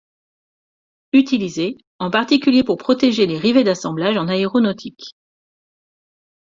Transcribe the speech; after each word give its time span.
Utilisé, 1.13 1.77
en 1.99 2.09
particulier 2.09 2.63
pour 2.63 2.77
protéger 2.77 3.27
les 3.27 3.37
rivets 3.37 3.63
d'assemblage 3.63 4.17
en 4.17 4.27
aéronautique. 4.27 5.15